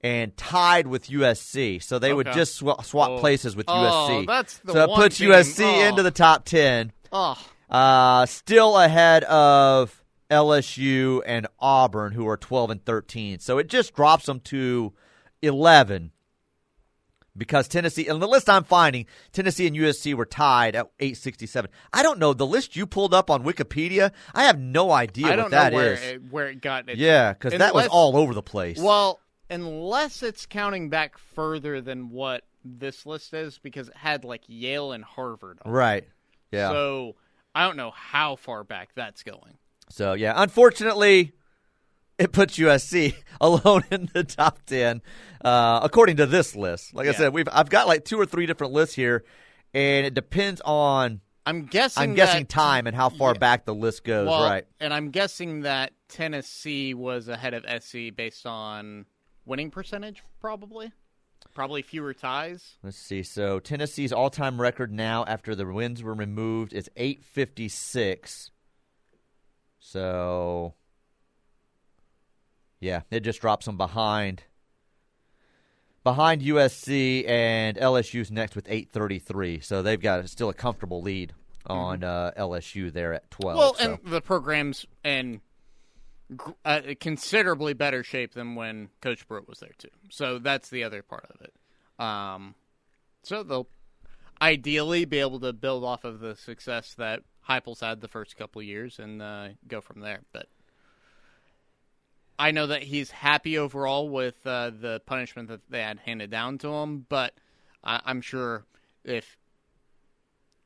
[0.00, 1.82] and tied with USC.
[1.82, 3.18] So they would just swa- swap Oh.
[3.18, 4.26] places with Oh, USC.
[4.26, 5.88] that's the so it puts team- USC oh.
[5.88, 6.92] into the top 10.
[7.12, 7.36] oh,
[7.70, 13.38] Uh, still ahead of LSU and Auburn, who are 12 and 13.
[13.40, 14.92] So it just drops them to
[15.42, 16.12] 11
[17.36, 21.70] because Tennessee, and the list I'm finding, Tennessee and USC were tied at 867.
[21.92, 22.32] I don't know.
[22.34, 25.92] The list you pulled up on Wikipedia, I have no idea I what that where
[25.94, 26.02] is.
[26.02, 26.88] it, where it got.
[26.88, 28.78] Its, yeah, because that was all over the place.
[28.78, 29.20] Well,
[29.50, 34.92] unless it's counting back further than what this list is, because it had like Yale
[34.92, 35.58] and Harvard.
[35.64, 35.74] On it.
[35.74, 36.04] right.
[36.50, 36.70] Yeah.
[36.70, 37.16] So
[37.54, 39.58] I don't know how far back that's going.
[39.90, 41.32] So yeah, unfortunately,
[42.18, 45.02] it puts USC alone in the top ten,
[45.44, 46.94] uh, according to this list.
[46.94, 49.24] Like I said, we've I've got like two or three different lists here,
[49.72, 52.02] and it depends on I'm guessing.
[52.02, 53.38] I'm guessing that- time and how far yeah.
[53.38, 54.28] back the list goes.
[54.28, 54.66] Well, right.
[54.80, 59.06] And I'm guessing that Tennessee was ahead of SC based on
[59.48, 60.92] winning percentage, probably.
[61.54, 62.76] Probably fewer ties.
[62.82, 63.22] Let's see.
[63.22, 68.50] So Tennessee's all-time record now, after the wins were removed, is 856.
[69.80, 70.74] So,
[72.80, 74.44] yeah, it just drops them behind.
[76.04, 79.60] Behind USC and LSU's next with 833.
[79.60, 81.32] So they've got still a comfortable lead
[81.66, 83.52] on uh, LSU there at 12.
[83.52, 83.58] Mm-hmm.
[83.58, 83.84] Well, so.
[83.84, 85.40] and the program's gr-
[86.64, 89.88] uh, considerably better shape than when Coach Brewer was there too.
[90.10, 91.54] So that's the other part of it.
[92.02, 92.54] Um,
[93.22, 93.68] so they'll
[94.40, 98.62] ideally be able to build off of the success that Heupel's had the first couple
[98.62, 100.20] years and uh, go from there.
[100.32, 100.48] But
[102.38, 106.58] I know that he's happy overall with uh, the punishment that they had handed down
[106.58, 107.06] to him.
[107.08, 107.34] But
[107.82, 108.64] I- I'm sure
[109.02, 109.36] if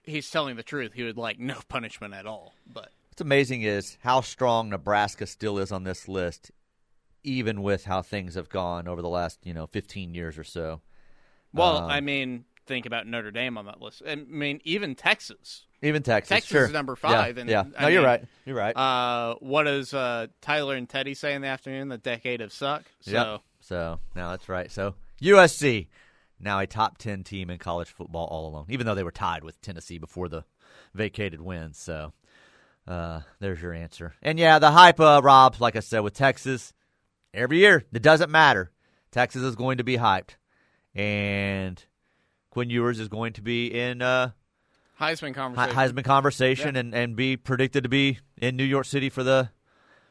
[0.03, 2.55] he's telling the truth, he would like no punishment at all.
[2.71, 6.51] But What's amazing is how strong Nebraska still is on this list,
[7.23, 10.81] even with how things have gone over the last, you know, 15 years or so.
[11.53, 14.01] Well, Um, I mean, think about Notre Dame on that list.
[14.09, 15.67] I mean, even Texas.
[15.83, 16.31] Even Texas.
[16.31, 16.65] Texas sure.
[16.65, 17.65] is number Yeah, five, and, yeah.
[17.77, 18.25] I No, you're mean, right.
[18.47, 18.75] You're right.
[18.75, 21.89] Uh, what does uh, Tyler and Teddy say in the afternoon?
[21.91, 22.85] The decade of suck.
[23.01, 23.41] So Yep.
[23.61, 24.73] So, no, that's right.
[24.73, 25.89] So, USC,
[26.41, 29.45] now a top 10 team in college football all alone, even though they were tied
[29.45, 30.45] with Tennessee before the
[30.95, 31.77] vacated wins.
[31.79, 32.15] So,
[32.87, 34.14] uh, there's your answer.
[34.22, 36.72] And yeah, the hype, uh, Rob, like I said, with Texas,
[37.33, 38.70] every year, it doesn't matter.
[39.11, 40.37] Texas is going to be hyped.
[40.95, 41.83] And
[42.51, 44.30] Quinn Ewers is going to be in uh,
[45.01, 45.76] Heisman conversation.
[45.76, 49.51] Heisman conversation and, and be predicted to be in New York City for the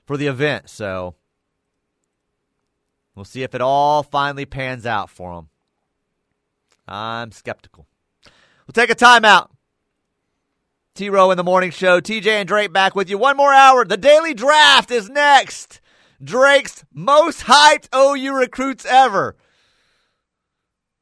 [0.05, 0.69] for the event.
[0.69, 1.15] So
[3.15, 5.49] we'll see if it all finally pans out for him.
[6.87, 7.87] I'm skeptical.
[8.65, 9.49] We'll take a timeout.
[10.93, 12.01] T Row in the morning show.
[12.01, 13.17] TJ and Drake back with you.
[13.17, 13.85] One more hour.
[13.85, 15.79] The daily draft is next.
[16.21, 19.37] Drake's most hyped OU recruits ever.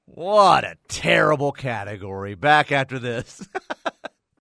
[0.05, 2.35] What a terrible category.
[2.35, 3.47] Back after this.